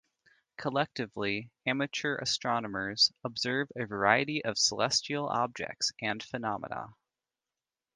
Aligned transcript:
Collectively, 0.57 1.51
amateur 1.67 2.17
astronomers 2.17 3.11
observe 3.23 3.69
a 3.75 3.85
variety 3.85 4.43
of 4.43 4.57
celestial 4.57 5.27
objects 5.29 5.91
and 6.01 6.23
phenomena. 6.23 6.95